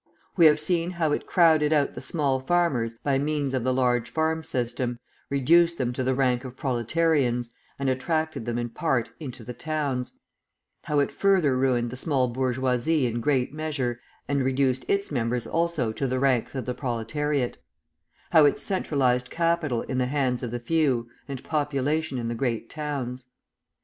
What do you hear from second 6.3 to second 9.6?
of proletarians, and attracted them in part into the